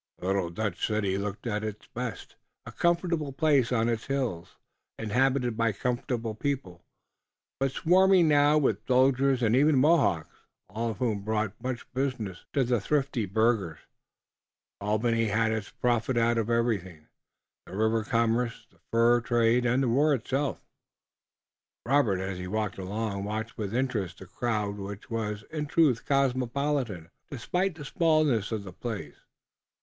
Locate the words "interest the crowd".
23.75-24.77